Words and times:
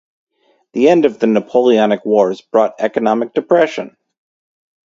The 0.73 0.89
end 0.89 1.05
of 1.05 1.19
the 1.19 1.27
Napoleonic 1.27 2.03
Wars 2.05 2.41
brought 2.41 2.73
economic 2.81 3.35
depression. 3.35 3.97